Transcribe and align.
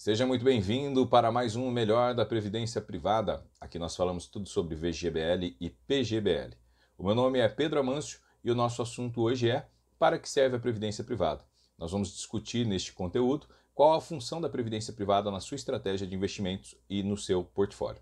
Seja 0.00 0.26
muito 0.26 0.42
bem-vindo 0.42 1.06
para 1.06 1.30
mais 1.30 1.56
um 1.56 1.70
Melhor 1.70 2.14
da 2.14 2.24
Previdência 2.24 2.80
Privada. 2.80 3.44
Aqui 3.60 3.78
nós 3.78 3.94
falamos 3.94 4.26
tudo 4.26 4.48
sobre 4.48 4.74
VGBL 4.74 5.54
e 5.60 5.68
PGBL. 5.68 6.56
O 6.96 7.04
meu 7.04 7.14
nome 7.14 7.38
é 7.38 7.46
Pedro 7.50 7.80
Amâncio 7.80 8.18
e 8.42 8.50
o 8.50 8.54
nosso 8.54 8.80
assunto 8.80 9.20
hoje 9.20 9.50
é 9.50 9.68
para 9.98 10.18
que 10.18 10.26
serve 10.26 10.56
a 10.56 10.58
Previdência 10.58 11.04
Privada. 11.04 11.44
Nós 11.76 11.92
vamos 11.92 12.14
discutir 12.14 12.66
neste 12.66 12.94
conteúdo 12.94 13.46
qual 13.74 13.92
a 13.92 14.00
função 14.00 14.40
da 14.40 14.48
Previdência 14.48 14.94
Privada 14.94 15.30
na 15.30 15.38
sua 15.38 15.56
estratégia 15.56 16.06
de 16.06 16.14
investimentos 16.14 16.74
e 16.88 17.02
no 17.02 17.18
seu 17.18 17.44
portfólio. 17.44 18.00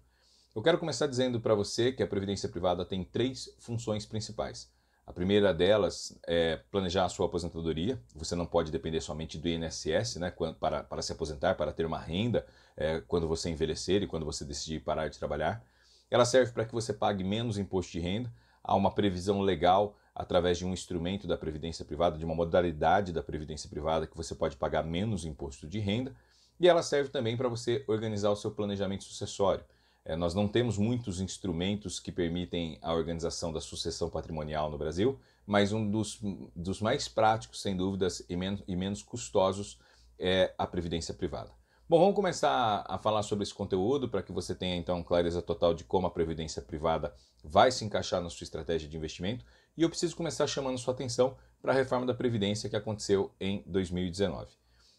Eu 0.54 0.62
quero 0.62 0.78
começar 0.78 1.08
dizendo 1.08 1.40
para 1.40 1.56
você 1.56 1.90
que 1.90 2.04
a 2.04 2.06
Previdência 2.06 2.48
Privada 2.48 2.84
tem 2.84 3.02
três 3.02 3.52
funções 3.58 4.06
principais. 4.06 4.70
A 5.09 5.12
primeira 5.12 5.54
delas 5.54 6.14
é 6.27 6.61
planejar 6.70 7.06
a 7.06 7.09
sua 7.09 7.24
aposentadoria. 7.24 7.98
Você 8.14 8.36
não 8.36 8.45
pode 8.45 8.70
depender 8.70 9.00
somente 9.00 9.38
do 9.38 9.48
INSS 9.48 10.16
né, 10.16 10.30
para, 10.61 10.84
para 10.84 11.00
se 11.00 11.12
aposentar, 11.12 11.54
para 11.54 11.73
ter 11.73 11.86
uma 11.86 11.98
renda 11.98 12.46
é, 12.77 13.00
quando 13.09 13.27
você 13.27 13.48
envelhecer 13.48 14.02
e 14.02 14.06
quando 14.06 14.27
você 14.27 14.45
decidir 14.45 14.80
parar 14.80 15.09
de 15.09 15.18
trabalhar. 15.18 15.65
Ela 16.10 16.27
serve 16.27 16.52
para 16.52 16.66
que 16.66 16.74
você 16.74 16.92
pague 16.92 17.24
menos 17.24 17.56
imposto 17.56 17.92
de 17.92 18.01
renda. 18.01 18.30
Há 18.62 18.74
uma 18.77 18.91
previsão 18.91 19.41
legal 19.41 19.96
através 20.15 20.59
de 20.59 20.66
um 20.66 20.74
instrumento 20.74 21.27
da 21.27 21.38
Previdência 21.38 21.87
Privada, 21.87 22.18
de 22.18 22.24
uma 22.27 22.34
modalidade 22.34 23.10
da 23.10 23.23
Previdência 23.23 23.70
Privada, 23.70 24.06
que 24.06 24.16
você 24.16 24.34
pode 24.34 24.59
pagar 24.59 24.84
menos 24.84 25.24
imposto 25.24 25.66
de 25.66 25.79
renda. 25.79 26.15
E 26.60 26.68
ela 26.68 26.82
serve 26.82 27.09
também 27.09 27.34
para 27.34 27.48
você 27.48 27.82
organizar 27.88 28.29
o 28.29 28.37
seu 28.37 28.51
planejamento 28.51 29.04
sucessório. 29.04 29.65
É, 30.08 30.16
nós 30.16 30.34
não 30.34 30.48
temos 30.48 30.78
muitos 30.78 31.20
instrumentos 31.20 32.00
que 32.00 32.10
permitem 32.10 32.78
a 32.80 32.94
organização 32.94 33.52
da 33.52 33.60
sucessão 33.60 34.08
patrimonial 34.08 34.70
no 34.70 34.78
Brasil, 34.78 35.20
mas 35.46 35.70
um 35.70 35.86
dos, 35.88 36.18
dos 36.56 36.80
mais 36.80 37.06
práticos, 37.06 37.60
sem 37.60 37.76
dúvidas, 37.76 38.24
e, 38.26 38.34
men 38.34 38.58
e 38.66 38.74
menos 38.74 39.02
custosos 39.02 39.78
é 40.18 40.54
a 40.56 40.66
previdência 40.66 41.12
privada. 41.12 41.50
Bom, 41.86 42.00
vamos 42.00 42.14
começar 42.14 42.86
a 42.88 42.96
falar 42.96 43.22
sobre 43.22 43.42
esse 43.42 43.52
conteúdo 43.52 44.08
para 44.08 44.22
que 44.22 44.32
você 44.32 44.54
tenha 44.54 44.76
então 44.76 45.02
clareza 45.02 45.42
total 45.42 45.74
de 45.74 45.84
como 45.84 46.06
a 46.06 46.10
previdência 46.10 46.62
privada 46.62 47.15
vai 47.45 47.70
se 47.70 47.84
encaixar 47.84 48.22
na 48.22 48.30
sua 48.30 48.45
estratégia 48.45 48.88
de 48.88 48.96
investimento. 48.96 49.45
E 49.76 49.82
eu 49.82 49.90
preciso 49.90 50.16
começar 50.16 50.46
chamando 50.46 50.78
sua 50.78 50.95
atenção 50.95 51.37
para 51.60 51.72
a 51.72 51.76
reforma 51.76 52.06
da 52.06 52.15
previdência 52.15 52.70
que 52.70 52.76
aconteceu 52.76 53.30
em 53.38 53.62
2019. 53.66 54.48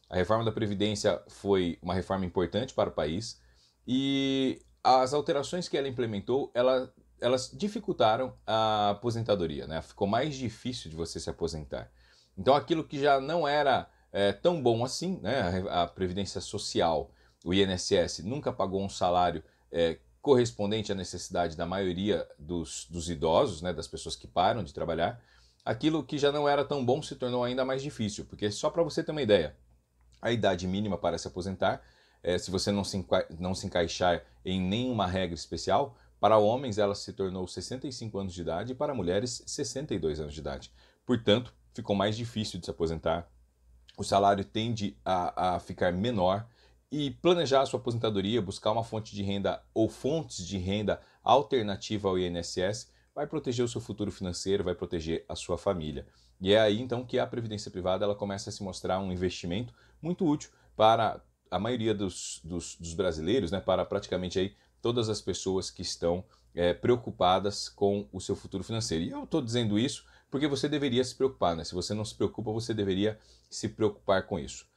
A 0.07 0.15
reforma 0.15 0.45
da 0.45 0.51
previdência 0.51 1.19
foi 1.27 1.79
uma 1.81 1.95
reforma 1.95 2.27
importante 2.27 2.75
para 2.75 2.89
o 2.89 2.93
país 2.93 3.41
e 3.87 4.61
as 4.83 5.13
alterações 5.13 5.67
que 5.67 5.77
ela 5.77 5.87
implementou, 5.87 6.51
ela, 6.53 6.93
elas 7.19 7.51
dificultaram 7.53 8.33
a 8.45 8.91
aposentadoria, 8.91 9.67
né? 9.67 9.81
Ficou 9.81 10.07
mais 10.07 10.35
difícil 10.35 10.89
de 10.89 10.95
você 10.95 11.19
se 11.19 11.29
aposentar. 11.29 11.91
Então 12.37 12.55
aquilo 12.55 12.83
que 12.83 12.99
já 12.99 13.19
não 13.19 13.47
era 13.47 13.89
é, 14.11 14.31
tão 14.31 14.61
bom 14.61 14.83
assim, 14.83 15.19
né? 15.21 15.63
A, 15.69 15.87
Previdência 15.87 16.41
Social, 16.41 17.11
o 17.43 17.53
INSS, 17.53 18.19
nunca 18.23 18.51
pagou 18.51 18.83
um 18.83 18.89
salário 18.89 19.43
é, 19.71 19.99
correspondente 20.21 20.91
à 20.91 20.95
necessidade 20.95 21.55
da 21.55 21.65
maioria 21.65 22.27
dos, 22.37 22.85
dos 22.89 23.09
idosos, 23.09 23.61
né? 23.61 23.73
das 23.73 23.87
pessoas 23.87 24.15
que 24.15 24.27
param 24.27 24.63
de 24.63 24.73
trabalhar. 24.73 25.21
Aquilo 25.63 26.03
que 26.03 26.17
já 26.17 26.31
não 26.31 26.47
era 26.47 26.65
tão 26.65 26.85
bom 26.85 27.01
se 27.01 27.15
tornou 27.15 27.43
ainda 27.43 27.63
mais 27.63 27.81
difícil, 27.81 28.25
porque 28.25 28.49
só 28.51 28.69
para 28.69 28.83
você 28.83 29.03
ter 29.03 29.11
uma 29.11 29.21
ideia, 29.21 29.55
a 30.21 30.31
idade 30.31 30.67
mínima 30.67 30.97
para 30.97 31.17
se 31.17 31.27
aposentar 31.27 31.81
é, 32.23 32.37
se 32.37 32.51
você 32.51 32.71
não 32.71 32.83
se, 32.83 33.05
não 33.39 33.55
se 33.55 33.65
encaixar 33.65 34.23
em 34.43 34.59
nenhuma 34.59 35.07
regra 35.07 35.35
especial, 35.35 35.97
para 36.19 36.37
homens 36.37 36.77
ela 36.77 36.95
se 36.95 37.13
tornou 37.13 37.47
65 37.47 38.17
anos 38.19 38.33
de 38.33 38.41
idade 38.41 38.73
e 38.73 38.75
para 38.75 38.93
mulheres 38.93 39.41
62 39.45 40.19
anos 40.19 40.33
de 40.33 40.39
idade. 40.39 40.71
Portanto, 41.05 41.53
ficou 41.73 41.95
mais 41.95 42.17
difícil 42.17 42.59
de 42.59 42.65
se 42.65 42.71
aposentar, 42.71 43.29
o 43.97 44.03
salário 44.03 44.43
tende 44.45 44.97
a, 45.03 45.55
a 45.55 45.59
ficar 45.59 45.91
menor 45.91 46.47
e 46.91 47.11
planejar 47.11 47.61
a 47.61 47.65
sua 47.65 47.79
aposentadoria, 47.79 48.41
buscar 48.41 48.71
uma 48.71 48.83
fonte 48.83 49.13
de 49.13 49.21
renda 49.21 49.61
ou 49.73 49.89
fontes 49.89 50.45
de 50.45 50.57
renda 50.57 51.01
alternativa 51.23 52.07
ao 52.07 52.17
INSS, 52.17 52.91
vai 53.13 53.27
proteger 53.27 53.63
o 53.63 53.67
seu 53.67 53.81
futuro 53.81 54.11
financeiro, 54.11 54.63
vai 54.63 54.73
proteger 54.73 55.25
a 55.27 55.35
sua 55.35 55.57
família. 55.57 56.07
E 56.41 56.53
é 56.53 56.59
aí 56.59 56.81
então 56.81 57.05
que 57.05 57.19
a 57.19 57.27
previdência 57.27 57.69
privada 57.69 58.05
ela 58.05 58.15
começa 58.15 58.49
a 58.49 58.53
se 58.53 58.63
mostrar 58.63 58.99
um 58.99 59.11
investimento 59.11 59.73
muito 60.01 60.25
útil 60.25 60.49
para 60.75 61.21
a 61.49 61.59
maioria 61.59 61.93
dos, 61.93 62.41
dos, 62.43 62.75
dos, 62.75 62.93
brasileiros, 62.93 63.51
né, 63.51 63.59
para 63.59 63.85
praticamente 63.85 64.39
aí 64.39 64.55
todas 64.81 65.09
as 65.09 65.21
pessoas 65.21 65.69
que 65.69 65.81
estão 65.81 66.23
é, 66.53 66.73
preocupadas 66.73 67.69
com 67.69 68.07
o 68.11 68.19
seu 68.19 68.35
futuro 68.35 68.63
financeiro. 68.63 69.03
E 69.03 69.09
eu 69.09 69.23
estou 69.23 69.41
dizendo 69.41 69.77
isso 69.77 70.05
porque 70.29 70.47
você 70.47 70.69
deveria 70.69 71.03
se 71.03 71.15
preocupar, 71.15 71.55
né? 71.55 71.63
Se 71.63 71.73
você 71.73 71.93
não 71.93 72.05
se 72.05 72.13
preocupa, 72.13 72.51
você 72.51 72.73
deveria 72.73 73.19
se 73.49 73.69
preocupar 73.69 74.27
com 74.27 74.37
isso. 74.37 74.67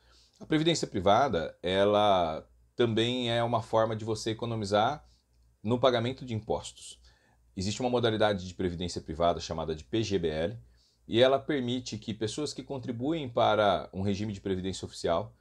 A 0.40 0.46
previdência 0.46 0.86
privada, 0.86 1.56
ela 1.62 2.46
também 2.74 3.30
é 3.30 3.44
uma 3.44 3.62
forma 3.62 3.94
de 3.94 4.04
você 4.04 4.30
economizar 4.30 5.06
no 5.62 5.78
pagamento 5.78 6.24
de 6.24 6.34
impostos. 6.34 6.98
Existe 7.56 7.80
uma 7.80 7.90
modalidade 7.90 8.48
de 8.48 8.54
previdência 8.54 9.00
privada 9.00 9.38
chamada 9.40 9.74
de 9.74 9.84
PGBL, 9.84 10.56
e 11.06 11.20
ela 11.20 11.38
permite 11.38 11.98
que 11.98 12.14
pessoas 12.14 12.54
que 12.54 12.62
contribuem 12.62 13.28
para 13.28 13.88
um 13.92 14.02
regime 14.02 14.32
de 14.32 14.40
previdência 14.40 14.86
oficial 14.86 15.34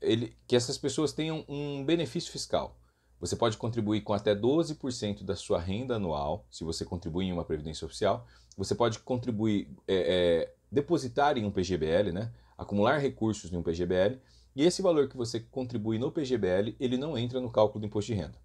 ele, 0.00 0.36
que 0.46 0.56
essas 0.56 0.78
pessoas 0.78 1.12
tenham 1.12 1.44
um 1.48 1.84
benefício 1.84 2.32
fiscal. 2.32 2.78
Você 3.20 3.36
pode 3.36 3.58
contribuir 3.58 4.00
com 4.00 4.14
até 4.14 4.34
12% 4.34 5.22
da 5.22 5.36
sua 5.36 5.60
renda 5.60 5.96
anual, 5.96 6.46
se 6.50 6.64
você 6.64 6.84
contribui 6.84 7.26
em 7.26 7.32
uma 7.32 7.44
previdência 7.44 7.84
oficial. 7.84 8.26
Você 8.56 8.74
pode 8.74 8.98
contribuir, 9.00 9.68
é, 9.86 9.94
é, 9.94 10.54
depositar 10.72 11.36
em 11.36 11.44
um 11.44 11.50
PGBL, 11.50 12.12
né? 12.12 12.32
acumular 12.56 12.98
recursos 12.98 13.52
em 13.52 13.56
um 13.56 13.62
PGBL, 13.62 14.18
e 14.54 14.64
esse 14.64 14.82
valor 14.82 15.08
que 15.08 15.16
você 15.16 15.40
contribui 15.40 15.98
no 15.98 16.10
PGBL, 16.10 16.76
ele 16.80 16.96
não 16.96 17.16
entra 17.16 17.40
no 17.40 17.50
cálculo 17.50 17.80
do 17.80 17.86
imposto 17.86 18.12
de 18.12 18.18
renda. 18.18 18.38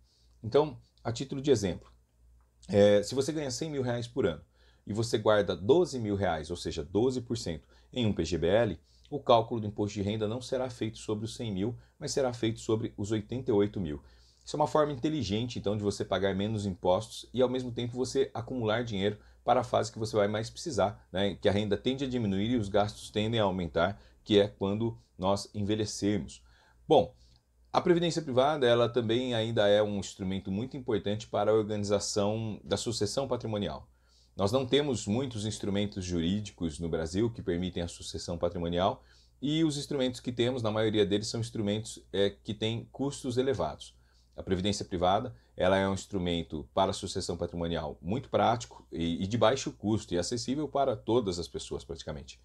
Então, 0.44 0.78
a 1.04 1.12
título 1.12 1.42
de 1.42 1.52
exemplo, 1.52 1.92
é, 2.68 3.02
se 3.04 3.16
você 3.16 3.32
ganha 3.32 3.52
100 3.52 3.72
mil 3.72 3.82
reais 3.82 4.08
por 4.08 4.26
ano 4.26 4.42
e 4.86 4.94
você 4.94 5.18
guarda 5.18 5.56
12 5.56 6.00
mil 6.00 6.16
reais, 6.16 6.50
ou 6.50 6.58
seja, 6.58 6.86
12% 6.86 7.62
em 7.92 8.06
um 8.06 8.14
PGBL, 8.14 8.78
o 9.16 9.20
cálculo 9.20 9.62
do 9.62 9.68
imposto 9.68 9.94
de 9.94 10.02
renda 10.02 10.28
não 10.28 10.42
será 10.42 10.70
feito 10.70 10.98
sobre 10.98 11.24
os 11.24 11.36
100 11.36 11.52
mil, 11.54 11.76
mas 11.98 12.12
será 12.12 12.34
feito 12.34 12.60
sobre 12.60 12.94
os 12.98 13.12
88 13.12 13.80
mil. 13.80 14.02
Isso 14.44 14.56
é 14.56 14.60
uma 14.60 14.68
forma 14.68 14.92
inteligente, 14.92 15.58
então, 15.58 15.78
de 15.78 15.84
você 15.84 16.04
pagar 16.04 16.36
menos 16.36 16.66
impostos 16.66 17.26
e, 17.34 17.42
ao 17.42 17.50
mesmo 17.50 17.72
tempo, 17.72 17.96
você 17.96 18.30
acumular 18.34 18.84
dinheiro 18.84 19.18
para 19.44 19.62
a 19.62 19.64
fase 19.64 19.92
que 19.92 19.98
você 19.98 20.16
vai 20.16 20.28
mais 20.28 20.50
precisar, 20.50 21.08
né? 21.12 21.36
que 21.36 21.48
a 21.48 21.52
renda 21.52 21.78
tende 21.78 22.04
a 22.04 22.08
diminuir 22.10 22.52
e 22.52 22.58
os 22.58 22.68
gastos 22.68 23.10
tendem 23.10 23.40
a 23.40 23.44
aumentar, 23.44 24.00
que 24.24 24.38
é 24.38 24.48
quando 24.48 24.98
nós 25.18 25.50
envelhecermos. 25.56 26.44
Bom, 26.88 27.16
a 27.72 27.80
previdência 27.80 28.22
privada 28.22 28.68
ela 28.68 28.90
também 28.90 29.34
ainda 29.34 29.68
é 29.68 29.82
um 29.82 29.98
instrumento 29.98 30.52
muito 30.52 30.76
importante 30.76 31.28
para 31.28 31.52
a 31.52 31.54
organização 31.54 32.60
da 32.64 32.76
sucessão 32.76 33.28
patrimonial. 33.28 33.88
Nós 34.36 34.52
não 34.52 34.66
temos 34.66 35.08
muitos 35.08 35.46
instrumentos 35.46 36.04
jurídicos 36.04 36.78
no 36.78 36.90
Brasil 36.90 37.32
que 37.32 37.42
permitem 37.42 37.82
a 37.82 37.88
sucessão 37.88 38.38
patrimonial 38.38 39.02
e 39.42 39.64
os 39.64 39.78
instrumentos 39.78 40.20
que 40.20 40.32
temos, 40.32 40.62
na 40.62 40.70
maioria 40.70 41.06
deles, 41.06 41.28
são 41.28 41.40
instrumentos 41.40 42.04
é, 42.12 42.30
que 42.30 42.54
têm 42.54 42.88
custos 42.92 43.38
elevados. 43.38 43.96
A 44.36 44.44
previdência 44.44 44.84
privada 44.84 45.34
ela 45.56 45.78
é 45.78 45.88
um 45.88 45.94
instrumento 45.94 46.68
para 46.74 46.92
a 46.92 46.94
sucessão 46.94 47.38
patrimonial 47.38 47.98
muito 48.02 48.30
prático 48.30 48.86
e, 48.92 49.24
e 49.24 49.28
de 49.28 49.38
baixo 49.38 49.72
custo 49.72 50.14
e 50.14 50.18
acessível 50.18 50.68
para 50.68 50.98
todas 50.98 51.40
as 51.40 51.48
pessoas 51.48 51.86
praticamente. 51.86 52.38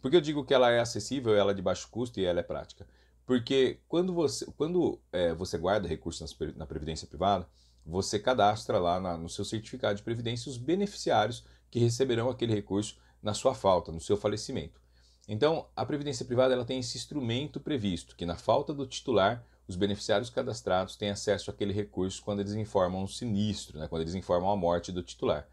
Por 0.00 0.12
que 0.12 0.16
eu 0.16 0.20
digo 0.20 0.44
que 0.44 0.54
ela 0.54 0.70
é 0.70 0.78
acessível, 0.78 1.34
ela 1.34 1.50
é 1.50 1.54
de 1.54 1.62
baixo 1.62 1.88
custo 1.90 2.20
e 2.20 2.24
ela 2.24 2.38
é 2.38 2.44
prática? 2.44 2.86
Porque 3.26 3.80
quando 3.88 4.14
você, 4.14 4.46
quando, 4.56 5.00
é, 5.10 5.34
você 5.34 5.58
guarda 5.58 5.88
recursos 5.88 6.36
na 6.54 6.66
previdência 6.66 7.08
privada, 7.08 7.48
você 7.84 8.18
cadastra 8.18 8.78
lá 8.78 9.00
na, 9.00 9.16
no 9.16 9.28
seu 9.28 9.44
certificado 9.44 9.96
de 9.96 10.02
previdência 10.02 10.50
os 10.50 10.56
beneficiários 10.56 11.44
que 11.70 11.78
receberão 11.78 12.30
aquele 12.30 12.54
recurso 12.54 12.96
na 13.22 13.34
sua 13.34 13.54
falta, 13.54 13.90
no 13.90 14.00
seu 14.00 14.16
falecimento. 14.16 14.80
Então, 15.28 15.66
a 15.76 15.86
previdência 15.86 16.24
privada 16.24 16.52
ela 16.52 16.64
tem 16.64 16.80
esse 16.80 16.96
instrumento 16.98 17.60
previsto, 17.60 18.16
que 18.16 18.26
na 18.26 18.36
falta 18.36 18.74
do 18.74 18.86
titular, 18.86 19.44
os 19.68 19.76
beneficiários 19.76 20.28
cadastrados 20.28 20.96
têm 20.96 21.10
acesso 21.10 21.50
àquele 21.50 21.72
recurso 21.72 22.22
quando 22.22 22.40
eles 22.40 22.54
informam 22.54 23.04
um 23.04 23.06
sinistro, 23.06 23.78
né, 23.78 23.86
quando 23.86 24.02
eles 24.02 24.14
informam 24.14 24.50
a 24.50 24.56
morte 24.56 24.90
do 24.90 25.02
titular. 25.02 25.48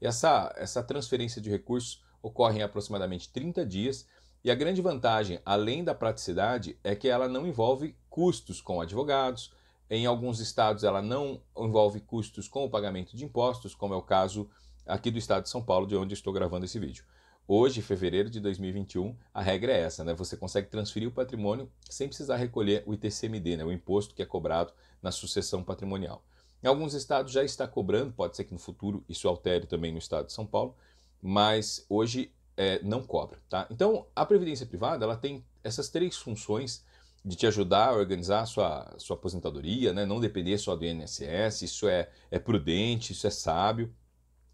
E 0.00 0.06
essa, 0.06 0.52
essa 0.56 0.82
transferência 0.82 1.40
de 1.40 1.50
recursos 1.50 2.02
ocorre 2.22 2.60
em 2.60 2.62
aproximadamente 2.62 3.28
30 3.30 3.64
dias, 3.66 4.06
e 4.42 4.50
a 4.50 4.54
grande 4.54 4.80
vantagem, 4.80 5.38
além 5.44 5.84
da 5.84 5.94
praticidade, 5.94 6.78
é 6.82 6.94
que 6.94 7.08
ela 7.08 7.28
não 7.28 7.46
envolve 7.46 7.94
custos 8.08 8.62
com 8.62 8.80
advogados, 8.80 9.52
em 9.90 10.06
alguns 10.06 10.38
estados, 10.38 10.84
ela 10.84 11.02
não 11.02 11.42
envolve 11.58 12.00
custos 12.00 12.46
com 12.46 12.64
o 12.64 12.70
pagamento 12.70 13.16
de 13.16 13.24
impostos, 13.24 13.74
como 13.74 13.92
é 13.92 13.96
o 13.96 14.02
caso 14.02 14.48
aqui 14.86 15.10
do 15.10 15.18
estado 15.18 15.42
de 15.42 15.48
São 15.48 15.60
Paulo, 15.60 15.86
de 15.86 15.96
onde 15.96 16.14
estou 16.14 16.32
gravando 16.32 16.64
esse 16.64 16.78
vídeo. 16.78 17.04
Hoje, 17.46 17.82
fevereiro 17.82 18.30
de 18.30 18.38
2021, 18.38 19.16
a 19.34 19.42
regra 19.42 19.72
é 19.72 19.80
essa, 19.80 20.04
né? 20.04 20.14
Você 20.14 20.36
consegue 20.36 20.68
transferir 20.68 21.08
o 21.08 21.12
patrimônio 21.12 21.68
sem 21.88 22.06
precisar 22.06 22.36
recolher 22.36 22.84
o 22.86 22.94
ITCMD, 22.94 23.56
né? 23.56 23.64
o 23.64 23.72
imposto 23.72 24.14
que 24.14 24.22
é 24.22 24.26
cobrado 24.26 24.72
na 25.02 25.10
sucessão 25.10 25.64
patrimonial. 25.64 26.24
Em 26.62 26.68
alguns 26.68 26.94
estados 26.94 27.32
já 27.32 27.42
está 27.42 27.66
cobrando, 27.66 28.12
pode 28.12 28.36
ser 28.36 28.44
que 28.44 28.52
no 28.52 28.58
futuro 28.60 29.04
isso 29.08 29.26
altere 29.26 29.66
também 29.66 29.90
no 29.90 29.98
estado 29.98 30.26
de 30.26 30.32
São 30.32 30.46
Paulo, 30.46 30.76
mas 31.20 31.84
hoje 31.88 32.32
é, 32.56 32.80
não 32.84 33.02
cobra. 33.02 33.40
Tá? 33.48 33.66
Então, 33.68 34.06
a 34.14 34.24
previdência 34.24 34.66
privada 34.66 35.04
ela 35.04 35.16
tem 35.16 35.44
essas 35.64 35.88
três 35.88 36.16
funções 36.16 36.84
de 37.24 37.36
te 37.36 37.46
ajudar 37.46 37.88
a 37.88 37.94
organizar 37.94 38.40
a 38.40 38.46
sua, 38.46 38.94
sua 38.98 39.16
aposentadoria, 39.16 39.92
né? 39.92 40.06
não 40.06 40.20
depender 40.20 40.56
só 40.58 40.74
do 40.74 40.84
INSS, 40.84 41.62
isso 41.62 41.88
é, 41.88 42.08
é 42.30 42.38
prudente, 42.38 43.12
isso 43.12 43.26
é 43.26 43.30
sábio. 43.30 43.94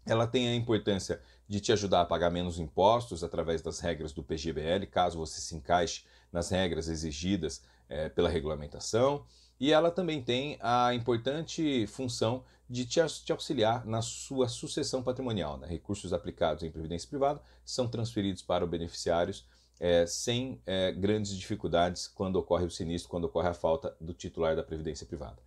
Ela 0.05 0.27
tem 0.27 0.47
a 0.47 0.55
importância 0.55 1.21
de 1.47 1.59
te 1.59 1.71
ajudar 1.71 2.01
a 2.01 2.05
pagar 2.05 2.29
menos 2.29 2.59
impostos 2.59 3.23
através 3.23 3.61
das 3.61 3.79
regras 3.79 4.11
do 4.11 4.23
PGBL, 4.23 4.85
caso 4.91 5.17
você 5.17 5.39
se 5.39 5.55
encaixe 5.55 6.03
nas 6.31 6.49
regras 6.49 6.89
exigidas 6.89 7.63
é, 7.87 8.09
pela 8.09 8.29
regulamentação. 8.29 9.25
E 9.59 9.71
ela 9.71 9.89
também 9.89 10.21
tem 10.21 10.57
a 10.61 10.93
importante 10.93 11.87
função 11.87 12.43
de 12.69 12.85
te, 12.85 12.99
te 13.23 13.31
auxiliar 13.31 13.85
na 13.85 14.01
sua 14.01 14.47
sucessão 14.47 15.01
patrimonial. 15.01 15.57
Né? 15.57 15.67
Recursos 15.67 16.13
aplicados 16.13 16.63
em 16.63 16.71
previdência 16.71 17.07
privada 17.07 17.41
são 17.63 17.87
transferidos 17.87 18.41
para 18.41 18.65
os 18.65 18.69
beneficiários 18.69 19.45
é, 19.79 20.05
sem 20.05 20.61
é, 20.65 20.91
grandes 20.91 21.35
dificuldades 21.35 22.07
quando 22.07 22.37
ocorre 22.37 22.65
o 22.65 22.71
sinistro, 22.71 23.09
quando 23.09 23.25
ocorre 23.25 23.49
a 23.49 23.53
falta 23.53 23.95
do 23.99 24.13
titular 24.13 24.55
da 24.55 24.63
previdência 24.63 25.05
privada. 25.05 25.37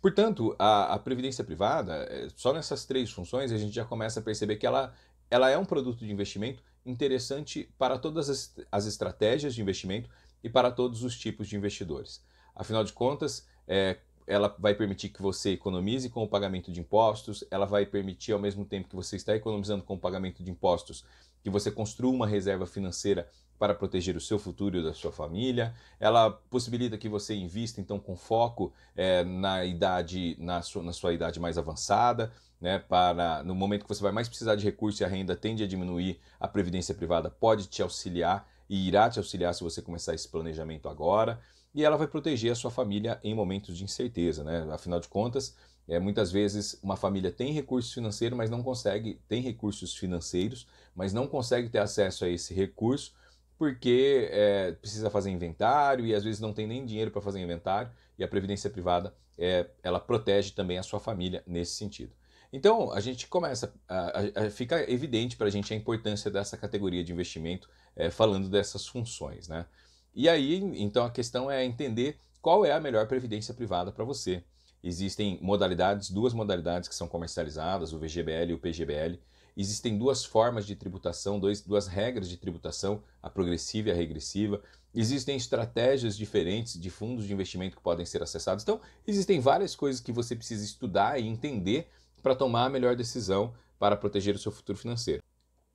Portanto, 0.00 0.54
a, 0.58 0.94
a 0.94 0.98
previdência 0.98 1.42
privada, 1.44 1.94
é, 2.10 2.28
só 2.36 2.52
nessas 2.52 2.84
três 2.84 3.10
funções, 3.10 3.52
a 3.52 3.58
gente 3.58 3.74
já 3.74 3.84
começa 3.84 4.20
a 4.20 4.22
perceber 4.22 4.56
que 4.56 4.66
ela, 4.66 4.94
ela 5.30 5.50
é 5.50 5.58
um 5.58 5.64
produto 5.64 6.04
de 6.04 6.12
investimento 6.12 6.62
interessante 6.84 7.68
para 7.76 7.98
todas 7.98 8.30
as, 8.30 8.54
as 8.70 8.86
estratégias 8.86 9.54
de 9.54 9.60
investimento 9.60 10.08
e 10.42 10.48
para 10.48 10.70
todos 10.70 11.02
os 11.02 11.18
tipos 11.18 11.48
de 11.48 11.56
investidores. 11.56 12.22
Afinal 12.54 12.84
de 12.84 12.92
contas, 12.92 13.46
é, 13.66 13.98
ela 14.26 14.54
vai 14.58 14.74
permitir 14.74 15.08
que 15.08 15.22
você 15.22 15.50
economize 15.50 16.08
com 16.10 16.22
o 16.22 16.28
pagamento 16.28 16.72
de 16.72 16.80
impostos, 16.80 17.44
ela 17.50 17.66
vai 17.66 17.86
permitir, 17.86 18.32
ao 18.32 18.38
mesmo 18.38 18.64
tempo 18.64 18.88
que 18.88 18.96
você 18.96 19.16
está 19.16 19.34
economizando 19.34 19.84
com 19.84 19.94
o 19.94 19.98
pagamento 19.98 20.42
de 20.42 20.50
impostos, 20.50 21.04
que 21.42 21.50
você 21.50 21.70
construa 21.70 22.12
uma 22.12 22.26
reserva 22.26 22.66
financeira 22.66 23.28
para 23.58 23.74
proteger 23.74 24.16
o 24.16 24.20
seu 24.20 24.38
futuro 24.38 24.78
e 24.78 24.82
da 24.82 24.92
sua 24.92 25.12
família. 25.12 25.74
Ela 25.98 26.30
possibilita 26.30 26.98
que 26.98 27.08
você 27.08 27.34
invista, 27.34 27.80
então, 27.80 27.98
com 27.98 28.16
foco 28.16 28.72
é, 28.94 29.24
na 29.24 29.64
idade, 29.64 30.36
na 30.38 30.62
sua, 30.62 30.82
na 30.82 30.92
sua 30.92 31.12
idade 31.12 31.40
mais 31.40 31.58
avançada, 31.58 32.32
né, 32.60 32.78
para 32.78 33.42
no 33.44 33.54
momento 33.54 33.82
que 33.82 33.88
você 33.88 34.02
vai 34.02 34.12
mais 34.12 34.28
precisar 34.28 34.54
de 34.54 34.64
recurso 34.64 35.02
e 35.02 35.04
a 35.04 35.08
renda 35.08 35.36
tende 35.36 35.62
a 35.62 35.66
diminuir, 35.66 36.18
a 36.40 36.48
previdência 36.48 36.94
privada 36.94 37.28
pode 37.28 37.66
te 37.66 37.82
auxiliar 37.82 38.48
e 38.68 38.88
irá 38.88 39.08
te 39.10 39.18
auxiliar 39.18 39.54
se 39.54 39.62
você 39.62 39.82
começar 39.82 40.14
esse 40.14 40.28
planejamento 40.28 40.88
agora 40.88 41.38
e 41.74 41.84
ela 41.84 41.98
vai 41.98 42.08
proteger 42.08 42.50
a 42.50 42.54
sua 42.54 42.70
família 42.70 43.20
em 43.22 43.34
momentos 43.34 43.76
de 43.76 43.84
incerteza, 43.84 44.42
né? 44.42 44.66
Afinal 44.72 44.98
de 44.98 45.08
contas, 45.08 45.54
é, 45.86 45.98
muitas 45.98 46.32
vezes 46.32 46.78
uma 46.82 46.96
família 46.96 47.30
tem 47.30 47.52
recursos 47.52 47.92
financeiros, 47.92 48.36
mas 48.36 48.48
não 48.48 48.62
consegue, 48.62 49.20
tem 49.28 49.42
recursos 49.42 49.94
financeiros, 49.94 50.66
mas 50.94 51.12
não 51.12 51.28
consegue 51.28 51.68
ter 51.68 51.78
acesso 51.78 52.24
a 52.24 52.30
esse 52.30 52.54
recurso 52.54 53.12
porque 53.58 54.28
é, 54.30 54.72
precisa 54.72 55.10
fazer 55.10 55.30
inventário 55.30 56.06
e 56.06 56.14
às 56.14 56.24
vezes 56.24 56.40
não 56.40 56.52
tem 56.52 56.66
nem 56.66 56.84
dinheiro 56.84 57.10
para 57.10 57.22
fazer 57.22 57.40
inventário 57.40 57.90
e 58.18 58.24
a 58.24 58.28
previdência 58.28 58.68
privada 58.70 59.14
é, 59.38 59.66
ela 59.82 60.00
protege 60.00 60.52
também 60.52 60.78
a 60.78 60.82
sua 60.82 61.00
família 61.00 61.42
nesse 61.46 61.72
sentido. 61.72 62.12
Então 62.52 62.92
a 62.92 63.00
gente 63.00 63.26
começa 63.26 63.74
a, 63.88 64.20
a, 64.40 64.46
a 64.46 64.50
fica 64.50 64.90
evidente 64.90 65.36
para 65.36 65.46
a 65.46 65.50
gente 65.50 65.72
a 65.72 65.76
importância 65.76 66.30
dessa 66.30 66.56
categoria 66.56 67.02
de 67.02 67.12
investimento 67.12 67.68
é, 67.94 68.10
falando 68.10 68.48
dessas 68.48 68.86
funções, 68.86 69.48
né? 69.48 69.66
E 70.14 70.28
aí, 70.28 70.56
então 70.80 71.04
a 71.04 71.10
questão 71.10 71.50
é 71.50 71.64
entender 71.64 72.16
qual 72.40 72.64
é 72.64 72.72
a 72.72 72.80
melhor 72.80 73.06
previdência 73.06 73.52
privada 73.52 73.92
para 73.92 74.04
você. 74.04 74.42
Existem 74.82 75.38
modalidades, 75.42 76.10
duas 76.10 76.32
modalidades 76.32 76.88
que 76.88 76.94
são 76.94 77.08
comercializadas, 77.08 77.92
o 77.92 77.98
VGBL 77.98 78.50
e 78.50 78.54
o 78.54 78.58
PGBL. 78.58 79.20
Existem 79.56 79.96
duas 79.96 80.24
formas 80.24 80.66
de 80.66 80.76
tributação, 80.76 81.40
dois, 81.40 81.62
duas 81.62 81.86
regras 81.86 82.28
de 82.28 82.36
tributação, 82.36 83.02
a 83.22 83.30
progressiva 83.30 83.88
e 83.88 83.92
a 83.92 83.94
regressiva. 83.94 84.62
Existem 84.94 85.36
estratégias 85.36 86.16
diferentes 86.16 86.78
de 86.78 86.90
fundos 86.90 87.26
de 87.26 87.32
investimento 87.32 87.76
que 87.76 87.82
podem 87.82 88.04
ser 88.04 88.22
acessados. 88.22 88.62
Então, 88.62 88.80
existem 89.06 89.40
várias 89.40 89.74
coisas 89.74 90.00
que 90.00 90.12
você 90.12 90.36
precisa 90.36 90.64
estudar 90.64 91.18
e 91.18 91.26
entender 91.26 91.88
para 92.22 92.34
tomar 92.34 92.66
a 92.66 92.70
melhor 92.70 92.94
decisão 92.96 93.54
para 93.78 93.96
proteger 93.96 94.34
o 94.34 94.38
seu 94.38 94.52
futuro 94.52 94.76
financeiro. 94.76 95.22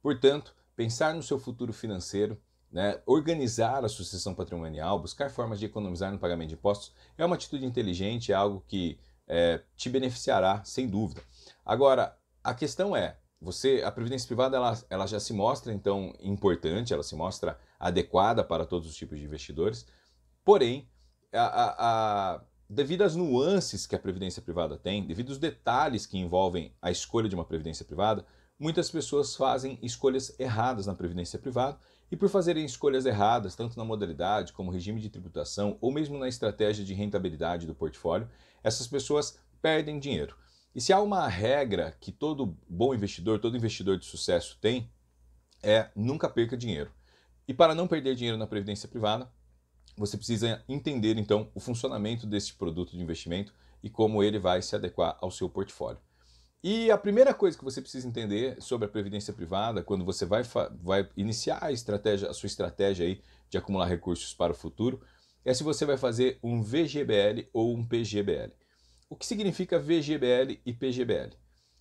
Portanto, 0.02 0.56
pensar 0.76 1.14
no 1.14 1.24
seu 1.24 1.40
futuro 1.40 1.74
financeiro 1.74 2.38
né, 2.72 3.02
organizar 3.06 3.84
a 3.84 3.90
sucessão 3.90 4.34
patrimonial, 4.34 5.00
buscar 5.00 5.30
formas 5.30 5.60
de 5.60 5.66
economizar 5.66 6.12
no 6.12 6.20
pagamento 6.20 6.50
de 6.50 6.56
impostos, 6.56 6.94
é 7.18 7.26
uma 7.26 7.36
atitude 7.36 7.66
inteligente, 7.66 8.32
é 8.32 8.36
algo 8.36 8.64
que 8.68 9.00
é, 9.28 9.62
te 9.76 9.90
beneficiará, 9.90 10.64
sem 10.64 10.88
dúvida. 10.88 11.22
Agora, 11.66 12.18
a 12.44 12.54
questão 12.54 12.96
é, 12.96 13.18
você, 13.42 13.82
a 13.84 13.92
previdência 13.92 14.28
privada 14.28 14.56
ela, 14.56 14.80
ela 14.90 15.08
já 15.08 15.20
se 15.20 15.34
mostra 15.34 15.74
então 15.74 16.14
importante, 16.22 16.94
ela 16.94 17.02
se 17.02 17.16
mostra 17.16 17.58
adequada 17.80 18.44
para 18.44 18.66
todos 18.66 18.88
os 18.88 18.96
tipos 18.96 19.18
de 19.18 19.26
investidores, 19.26 19.88
porém, 20.46 20.88
a, 21.34 21.42
a, 21.42 21.76
a, 22.36 22.42
devido 22.70 23.02
às 23.02 23.16
nuances 23.16 23.88
que 23.88 23.96
a 23.96 24.00
previdência 24.00 24.42
privada 24.42 24.78
tem, 24.78 25.08
devido 25.08 25.30
aos 25.30 25.40
detalhes 25.40 26.06
que 26.06 26.20
envolvem 26.20 26.76
a 26.80 26.92
escolha 26.92 27.28
de 27.28 27.34
uma 27.34 27.44
previdência 27.44 27.84
privada, 27.84 28.24
muitas 28.60 28.92
pessoas 28.92 29.36
fazem 29.36 29.80
escolhas 29.82 30.40
erradas 30.40 30.86
na 30.86 30.94
previdência 30.94 31.40
privada 31.40 31.80
e 32.12 32.16
por 32.16 32.30
fazerem 32.30 32.64
escolhas 32.64 33.08
erradas, 33.08 33.56
tanto 33.56 33.76
na 33.76 33.84
modalidade 33.84 34.54
como 34.54 34.70
regime 34.70 35.00
de 35.00 35.10
tributação 35.10 35.78
ou 35.82 35.92
mesmo 35.92 36.20
na 36.20 36.28
estratégia 36.28 36.86
de 36.86 36.94
rentabilidade 36.94 37.66
do 37.66 37.74
portfólio, 37.74 38.30
essas 38.64 38.86
pessoas 38.86 39.40
perdem 39.62 39.98
dinheiro. 39.98 40.36
E 40.74 40.80
se 40.80 40.94
há 40.94 41.02
uma 41.02 41.28
regra 41.28 41.96
que 42.00 42.12
todo 42.12 42.58
bom 42.70 42.94
investidor, 42.94 43.40
todo 43.40 43.58
investidor 43.58 43.98
de 43.98 44.06
sucesso 44.06 44.58
tem, 44.62 44.90
é 45.62 45.90
nunca 45.96 46.30
perca 46.30 46.56
dinheiro. 46.56 46.92
E 47.48 47.54
para 47.54 47.76
não 47.76 47.88
perder 47.88 48.16
dinheiro 48.16 48.38
na 48.38 48.48
previdência 48.48 48.88
privada, 48.88 49.30
você 49.98 50.16
precisa 50.16 50.64
entender 50.70 51.18
então 51.18 51.52
o 51.54 51.60
funcionamento 51.60 52.26
desse 52.26 52.54
produto 52.54 52.92
de 52.92 53.02
investimento 53.02 53.54
e 53.84 53.90
como 53.90 54.24
ele 54.24 54.40
vai 54.40 54.62
se 54.62 54.76
adequar 54.76 55.18
ao 55.20 55.30
seu 55.30 55.50
portfólio. 55.50 56.00
E 56.64 56.92
a 56.92 56.98
primeira 56.98 57.34
coisa 57.34 57.58
que 57.58 57.64
você 57.64 57.82
precisa 57.82 58.08
entender 58.08 58.62
sobre 58.62 58.86
a 58.86 58.90
previdência 58.90 59.34
privada, 59.34 59.82
quando 59.82 60.06
você 60.06 60.26
vai, 60.26 60.44
vai 60.82 61.10
iniciar 61.18 61.58
a, 61.62 61.72
estratégia, 61.72 62.30
a 62.30 62.34
sua 62.34 62.48
estratégia 62.48 63.06
aí 63.06 63.22
de 63.50 63.58
acumular 63.58 63.88
recursos 63.88 64.34
para 64.34 64.54
o 64.54 64.56
futuro, 64.56 65.02
é 65.44 65.54
se 65.54 65.64
você 65.64 65.86
vai 65.86 65.98
fazer 65.98 66.40
um 66.44 66.62
VGBL 66.62 67.50
ou 67.52 67.76
um 67.76 67.84
PGBL. 67.84 68.54
O 69.12 69.16
que 69.18 69.26
significa 69.26 69.78
VGBL 69.78 70.62
e 70.66 70.72
PGBL? 70.72 71.32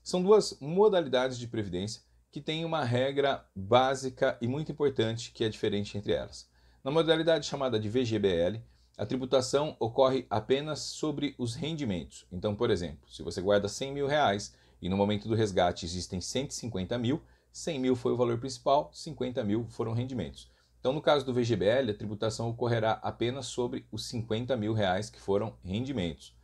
São 0.03 0.21
duas 0.21 0.59
modalidades 0.61 1.39
de 1.39 1.47
previdência 1.47 2.03
que 2.29 2.41
têm 2.41 2.65
uma 2.65 2.83
regra 2.83 3.47
básica 3.55 4.37
e 4.43 4.49
muito 4.49 4.73
importante 4.73 5.31
que 5.31 5.45
é 5.45 5.49
diferente 5.49 5.97
entre 5.97 6.13
elas. 6.13 6.51
Na 6.83 6.91
modalidade 6.91 7.47
chamada 7.47 7.79
de 7.79 7.89
VGBL, 7.89 8.61
a 8.99 9.07
tributação 9.07 9.77
ocorre 9.79 10.27
apenas 10.29 10.81
sobre 10.81 11.37
os 11.39 11.55
rendimentos. 11.55 12.27
Então, 12.33 12.57
por 12.57 12.69
exemplo, 12.69 13.09
se 13.09 13.23
você 13.23 13.41
guarda 13.41 13.69
100 13.69 13.93
mil 13.93 14.09
reais 14.09 14.53
e 14.83 14.89
no 14.89 14.97
momento 14.97 15.29
do 15.29 15.37
resgate 15.37 15.87
existem 15.87 16.21
150 16.21 16.99
mil, 16.99 17.23
100 17.53 17.79
mil 17.79 17.95
foi 17.95 18.11
o 18.11 18.17
valor 18.17 18.41
principal, 18.41 18.91
50 18.93 19.45
mil 19.45 19.69
foram 19.69 19.93
rendimentos. 19.93 20.51
Então, 20.81 20.93
no 20.93 21.01
caso 21.01 21.25
do 21.25 21.33
VGBL, 21.33 21.93
a 21.93 21.95
tributação 21.95 22.49
ocorrerá 22.51 22.95
apenas 23.05 23.47
sobre 23.47 23.87
os 23.93 24.07
50 24.07 24.57
mil 24.57 24.73
reais 24.73 25.09
que 25.09 25.21
foram 25.21 25.55
rendimentos. 25.63 26.40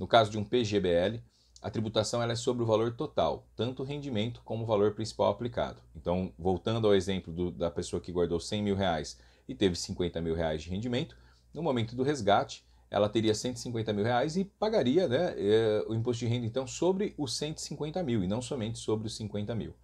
No 0.00 0.06
caso 0.06 0.30
de 0.30 0.38
um 0.38 0.44
PGBL, 0.44 1.22
a 1.60 1.68
tributação 1.68 2.22
é 2.22 2.34
sobre 2.34 2.62
o 2.62 2.66
valor 2.66 2.96
total, 2.96 3.46
tanto 3.54 3.82
o 3.82 3.84
rendimento 3.84 4.40
como 4.46 4.64
o 4.64 4.66
valor 4.66 4.94
principal 4.94 5.30
aplicado. 5.30 5.82
Então, 5.94 6.32
voltando 6.38 6.86
ao 6.86 6.94
exemplo 6.94 7.30
do, 7.30 7.50
da 7.50 7.70
pessoa 7.70 8.00
que 8.00 8.10
guardou 8.10 8.40
100 8.40 8.62
mil 8.62 8.74
reais 8.74 9.20
e 9.46 9.54
teve 9.54 9.76
50 9.76 10.18
mil 10.22 10.34
reais 10.34 10.62
de 10.62 10.70
rendimento, 10.70 11.18
no 11.52 11.62
momento 11.62 11.94
do 11.94 12.02
resgate, 12.02 12.64
ela 12.90 13.10
teria 13.10 13.34
150 13.34 13.92
mil 13.92 14.02
reais 14.02 14.38
e 14.38 14.44
pagaria 14.44 15.06
né, 15.06 15.34
eh, 15.36 15.84
o 15.86 15.94
imposto 15.94 16.24
de 16.24 16.30
renda, 16.30 16.46
então, 16.46 16.66
sobre 16.66 17.14
os 17.18 17.36
150 17.36 18.02
mil 18.02 18.24
e 18.24 18.26
não 18.26 18.40
somente 18.40 18.78
sobre 18.78 19.06
os 19.06 19.14
50 19.16 19.54
mil. 19.54 19.74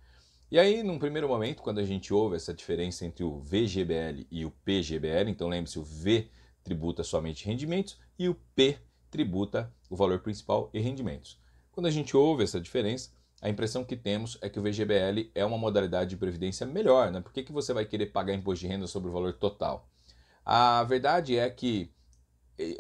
E 0.51 0.59
aí, 0.59 0.83
num 0.83 0.99
primeiro 0.99 1.29
momento, 1.29 1.63
quando 1.63 1.79
a 1.79 1.85
gente 1.85 2.15
ouve 2.15 2.37
essa 2.37 2.55
diferença 2.55 3.05
entre 3.05 3.23
o 3.23 3.41
VGBL 3.41 4.27
e 4.31 4.47
o 4.47 4.51
PGBL, 4.65 5.29
então 5.29 5.47
lembre-se, 5.47 5.79
o 5.79 5.85
V 5.85 6.31
tributa 6.65 7.05
somente 7.05 7.45
rendimentos 7.45 7.99
e 8.19 8.31
o 8.31 8.35
P 8.55 8.79
tributa 9.17 9.73
o 9.89 9.97
valor 9.97 10.19
principal 10.19 10.69
e 10.75 10.79
rendimentos. 10.79 11.41
Quando 11.73 11.87
a 11.87 11.91
gente 11.91 12.15
ouve 12.15 12.45
essa 12.45 12.61
diferença, 12.61 13.11
a 13.41 13.49
impressão 13.49 13.83
que 13.83 13.97
temos 13.97 14.37
é 14.43 14.51
que 14.51 14.61
o 14.61 14.63
VGBL 14.63 15.31
é 15.35 15.43
uma 15.43 15.57
modalidade 15.57 16.11
de 16.11 16.19
previdência 16.19 16.67
melhor, 16.67 17.11
né? 17.11 17.23
Por 17.23 17.33
que, 17.33 17.43
que 17.43 17.53
você 17.53 17.73
vai 17.73 17.87
querer 17.87 18.07
pagar 18.07 18.35
imposto 18.35 18.67
de 18.67 18.71
renda 18.71 18.87
sobre 18.87 19.09
o 19.09 19.13
valor 19.13 19.33
total? 19.33 19.89
A 20.45 20.85
verdade 20.85 21.39
é 21.39 21.49
que 21.49 21.91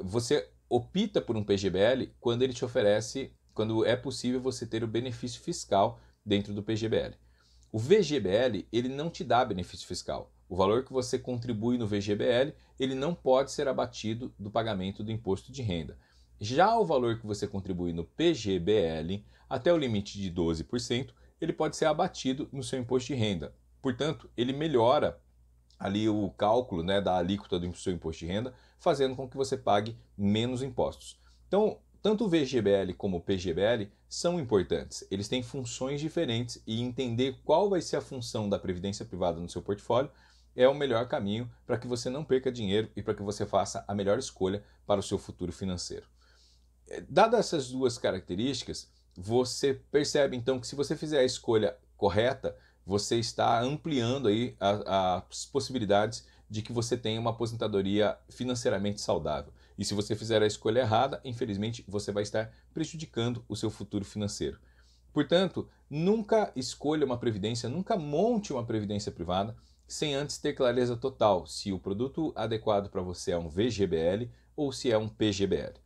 você 0.02 0.46
opta 0.68 1.22
por 1.22 1.38
um 1.38 1.44
PGBL 1.44 2.12
quando 2.20 2.42
ele 2.42 2.52
te 2.52 2.64
oferece, 2.64 3.32
quando 3.54 3.82
é 3.86 3.96
possível 3.96 4.38
você 4.38 4.66
ter 4.66 4.84
o 4.84 4.88
benefício 4.88 5.40
fiscal 5.40 5.98
dentro 6.22 6.52
do 6.52 6.62
PGBL. 6.62 7.14
O 7.72 7.78
VGBL, 7.78 8.66
ele 8.70 8.90
não 8.90 9.08
te 9.08 9.24
dá 9.24 9.42
benefício 9.42 9.86
fiscal. 9.86 10.30
O 10.50 10.56
valor 10.56 10.84
que 10.84 10.92
você 10.92 11.18
contribui 11.18 11.78
no 11.78 11.86
VGBL, 11.86 12.52
ele 12.78 12.94
não 12.94 13.14
pode 13.14 13.52
ser 13.52 13.68
abatido 13.68 14.34
do 14.38 14.50
pagamento 14.50 15.02
do 15.02 15.10
imposto 15.10 15.50
de 15.50 15.62
renda. 15.62 15.98
Já 16.40 16.76
o 16.78 16.84
valor 16.84 17.18
que 17.18 17.26
você 17.26 17.46
contribui 17.46 17.92
no 17.92 18.04
PGBL, 18.04 19.24
até 19.48 19.72
o 19.72 19.78
limite 19.78 20.20
de 20.20 20.30
12%, 20.30 21.10
ele 21.40 21.52
pode 21.52 21.76
ser 21.76 21.86
abatido 21.86 22.48
no 22.52 22.62
seu 22.62 22.78
imposto 22.78 23.08
de 23.08 23.14
renda. 23.14 23.54
Portanto, 23.80 24.28
ele 24.36 24.52
melhora 24.52 25.20
ali 25.78 26.08
o 26.08 26.30
cálculo 26.30 26.82
né, 26.82 27.00
da 27.00 27.16
alíquota 27.16 27.58
do 27.58 27.74
seu 27.74 27.92
imposto 27.92 28.24
de 28.24 28.32
renda, 28.32 28.54
fazendo 28.78 29.14
com 29.14 29.28
que 29.28 29.36
você 29.36 29.56
pague 29.56 29.96
menos 30.16 30.62
impostos. 30.62 31.18
Então, 31.46 31.78
tanto 32.02 32.24
o 32.24 32.28
VGBL 32.28 32.92
como 32.96 33.18
o 33.18 33.20
PGBL 33.20 33.90
são 34.08 34.38
importantes. 34.38 35.06
Eles 35.10 35.28
têm 35.28 35.42
funções 35.42 36.00
diferentes 36.00 36.62
e 36.66 36.80
entender 36.80 37.38
qual 37.44 37.68
vai 37.68 37.80
ser 37.80 37.96
a 37.96 38.00
função 38.00 38.48
da 38.48 38.58
previdência 38.58 39.04
privada 39.04 39.40
no 39.40 39.48
seu 39.48 39.62
portfólio 39.62 40.10
é 40.54 40.66
o 40.68 40.74
melhor 40.74 41.06
caminho 41.08 41.50
para 41.66 41.76
que 41.76 41.86
você 41.86 42.08
não 42.08 42.24
perca 42.24 42.50
dinheiro 42.50 42.90
e 42.96 43.02
para 43.02 43.14
que 43.14 43.22
você 43.22 43.44
faça 43.44 43.84
a 43.86 43.94
melhor 43.94 44.18
escolha 44.18 44.64
para 44.86 45.00
o 45.00 45.02
seu 45.02 45.18
futuro 45.18 45.52
financeiro. 45.52 46.06
Dadas 47.08 47.40
essas 47.40 47.70
duas 47.70 47.98
características, 47.98 48.88
você 49.16 49.74
percebe 49.90 50.36
então 50.36 50.60
que 50.60 50.66
se 50.66 50.76
você 50.76 50.96
fizer 50.96 51.18
a 51.18 51.24
escolha 51.24 51.76
correta, 51.96 52.56
você 52.84 53.18
está 53.18 53.60
ampliando 53.60 54.28
aí 54.28 54.56
as 54.60 55.44
possibilidades 55.46 56.24
de 56.48 56.62
que 56.62 56.72
você 56.72 56.96
tenha 56.96 57.20
uma 57.20 57.30
aposentadoria 57.30 58.16
financeiramente 58.28 59.00
saudável. 59.00 59.52
E 59.76 59.84
se 59.84 59.94
você 59.94 60.14
fizer 60.14 60.42
a 60.42 60.46
escolha 60.46 60.80
errada, 60.80 61.20
infelizmente 61.24 61.84
você 61.88 62.12
vai 62.12 62.22
estar 62.22 62.52
prejudicando 62.72 63.44
o 63.48 63.56
seu 63.56 63.70
futuro 63.70 64.04
financeiro. 64.04 64.58
Portanto, 65.12 65.68
nunca 65.90 66.52
escolha 66.54 67.04
uma 67.04 67.18
previdência, 67.18 67.68
nunca 67.68 67.96
monte 67.96 68.52
uma 68.52 68.64
previdência 68.64 69.10
privada 69.10 69.56
sem 69.88 70.14
antes 70.14 70.38
ter 70.38 70.52
clareza 70.52 70.96
total 70.96 71.46
se 71.46 71.72
o 71.72 71.78
produto 71.78 72.32
adequado 72.36 72.88
para 72.90 73.02
você 73.02 73.32
é 73.32 73.38
um 73.38 73.48
VGBL 73.48 74.30
ou 74.54 74.72
se 74.72 74.90
é 74.90 74.98
um 74.98 75.08
PGBL. 75.08 75.85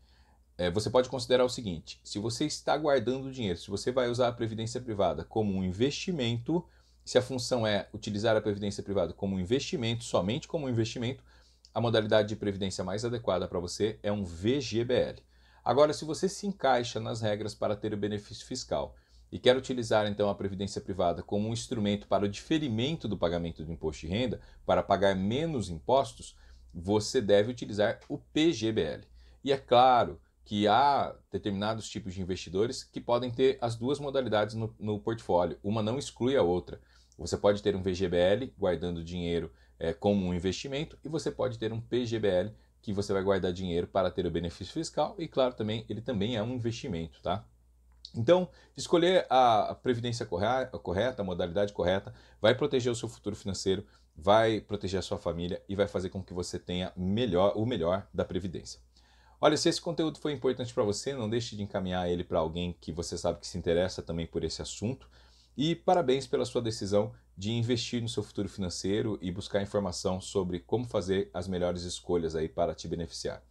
É, 0.61 0.71
você 0.71 0.90
pode 0.90 1.09
considerar 1.09 1.43
o 1.43 1.49
seguinte: 1.49 1.99
se 2.05 2.19
você 2.19 2.45
está 2.45 2.76
guardando 2.76 3.33
dinheiro, 3.33 3.59
se 3.59 3.71
você 3.71 3.90
vai 3.90 4.11
usar 4.11 4.29
a 4.29 4.33
previdência 4.33 4.79
privada 4.79 5.25
como 5.25 5.55
um 5.55 5.64
investimento, 5.64 6.62
se 7.02 7.17
a 7.17 7.23
função 7.23 7.67
é 7.67 7.88
utilizar 7.95 8.37
a 8.37 8.43
previdência 8.43 8.83
privada 8.83 9.14
como 9.14 9.37
um 9.37 9.40
investimento, 9.40 10.05
somente 10.05 10.47
como 10.47 10.67
um 10.67 10.69
investimento, 10.69 11.25
a 11.73 11.81
modalidade 11.81 12.29
de 12.29 12.37
previdência 12.37 12.85
mais 12.85 13.07
adequada 13.07 13.49
para 13.49 13.59
você 13.59 13.99
é 14.02 14.12
um 14.12 14.23
VGBL. 14.23 15.23
Agora, 15.64 15.95
se 15.95 16.05
você 16.05 16.29
se 16.29 16.47
encaixa 16.47 17.00
nas 17.00 17.23
regras 17.23 17.55
para 17.55 17.75
ter 17.75 17.95
o 17.95 17.97
benefício 17.97 18.45
fiscal 18.45 18.95
e 19.33 19.38
quer 19.38 19.57
utilizar 19.57 20.07
então 20.09 20.29
a 20.29 20.35
previdência 20.35 20.83
privada 20.83 21.23
como 21.23 21.49
um 21.49 21.55
instrumento 21.55 22.07
para 22.07 22.26
o 22.26 22.29
diferimento 22.29 23.09
do 23.09 23.17
pagamento 23.17 23.64
do 23.64 23.73
imposto 23.73 24.02
de 24.07 24.12
renda, 24.12 24.43
para 24.67 24.83
pagar 24.83 25.17
menos 25.17 25.71
impostos, 25.71 26.37
você 26.71 27.19
deve 27.23 27.50
utilizar 27.50 27.99
o 28.11 28.19
PGBL. 28.19 29.09
E 29.43 29.52
é 29.52 29.57
claro 29.57 30.21
que 30.50 30.66
há 30.66 31.14
determinados 31.30 31.88
tipos 31.88 32.12
de 32.12 32.21
investidores 32.21 32.83
que 32.83 33.00
podem 33.00 33.30
ter 33.30 33.57
as 33.61 33.76
duas 33.76 34.00
modalidades 34.00 34.57
no, 34.57 34.75
no 34.80 34.99
portfólio, 34.99 35.57
uma 35.62 35.80
não 35.80 35.97
exclui 35.97 36.37
a 36.37 36.42
outra. 36.42 36.80
Você 37.16 37.37
pode 37.37 37.62
ter 37.62 37.76
um 37.76 37.83
VGBL 37.85 38.52
guardando 38.59 39.04
dinheiro 39.04 39.52
é, 39.78 39.92
como 39.92 40.26
um 40.26 40.35
investimento 40.35 40.99
e 41.04 41.09
você 41.09 41.30
pode 41.30 41.57
ter 41.57 41.73
um 41.73 41.80
PGBL 41.80 42.52
que 42.83 42.92
você 42.92 43.12
vai 43.12 43.23
guardar 43.23 43.52
dinheiro 43.52 43.87
para 43.87 44.11
ter 44.11 44.26
o 44.26 44.30
benefício 44.33 44.75
fiscal 44.75 45.14
e 45.21 45.28
claro 45.28 45.54
também 45.54 45.87
ele 45.88 46.00
também 46.00 46.35
é 46.35 46.42
um 46.42 46.54
investimento, 46.54 47.23
tá? 47.23 47.47
Então, 48.12 48.49
escolher 48.76 49.28
a 49.30 49.78
previdência 49.80 50.26
correta, 50.26 51.23
a 51.23 51.25
modalidade 51.25 51.73
correta, 51.73 52.12
vai 52.42 52.57
proteger 52.57 52.90
o 52.90 52.97
seu 52.97 53.09
futuro 53.09 53.37
financeiro, 53.37 53.87
vai 54.16 54.61
proteger 54.61 54.99
a 54.99 55.02
sua 55.02 55.16
família 55.16 55.62
e 55.69 55.76
vai 55.76 55.87
fazer 55.87 56.09
com 56.09 56.21
que 56.21 56.35
você 56.35 56.59
tenha 56.59 56.92
melhor, 56.97 57.52
o 57.54 57.64
melhor 57.64 58.09
da 58.12 58.25
previdência. 58.25 58.80
Olha, 59.42 59.56
se 59.56 59.70
esse 59.70 59.80
conteúdo 59.80 60.18
foi 60.18 60.32
importante 60.32 60.75
para 60.75 60.85
você, 60.85 61.14
não 61.14 61.28
deixe 61.28 61.56
de 61.56 61.62
encaminhar 61.62 62.11
ele 62.11 62.23
para 62.23 62.38
alguém 62.38 62.76
que 62.78 62.92
você 62.92 63.16
sabe 63.16 63.40
que 63.40 63.47
se 63.47 63.56
interessa 63.56 64.02
também 64.02 64.26
por 64.26 64.44
esse 64.44 64.61
assunto. 64.61 65.09
E 65.56 65.75
parabéns 65.75 66.26
pela 66.26 66.44
sua 66.44 66.61
decisão 66.61 67.12
de 67.37 67.50
investir 67.50 68.02
no 68.02 68.09
seu 68.09 68.23
futuro 68.23 68.50
financeiro 68.50 69.18
e 69.23 69.32
buscar 69.32 69.62
informação 69.62 70.20
sobre 70.20 70.61
como 70.61 70.85
fazer 70.85 71.30
as 71.32 71.49
melhores 71.49 71.85
escolhas 71.85 72.37
aí 72.37 72.50
para 72.50 72.75
te 72.75 72.87
beneficiar. 72.87 73.42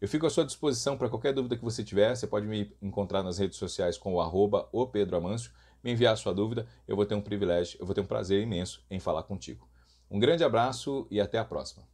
Eu 0.00 0.08
fico 0.08 0.26
à 0.26 0.30
sua 0.30 0.46
disposição 0.46 0.96
para 0.96 1.10
qualquer 1.10 1.34
dúvida 1.34 1.56
que 1.56 1.64
você 1.64 1.84
tiver. 1.84 2.16
Você 2.16 2.26
pode 2.26 2.46
me 2.46 2.74
encontrar 2.80 3.22
nas 3.22 3.36
redes 3.36 3.58
sociais 3.58 3.98
com 3.98 4.14
o 4.14 4.20
arroba 4.22 4.68
Pedro 4.90 5.20
me 5.20 5.92
enviar 5.92 6.14
a 6.14 6.16
sua 6.16 6.32
dúvida. 6.32 6.66
Eu 6.88 6.96
vou 6.96 7.04
ter 7.04 7.14
um 7.14 7.20
privilégio, 7.20 7.78
eu 7.78 7.84
vou 7.84 7.94
ter 7.94 8.00
um 8.00 8.06
prazer 8.06 8.42
imenso 8.42 8.82
em 8.90 8.98
falar 8.98 9.22
contigo. 9.24 9.68
Um 10.10 10.18
grande 10.18 10.42
abraço 10.42 11.06
e 11.10 11.20
até 11.20 11.38
a 11.38 11.44
próxima. 11.44 11.93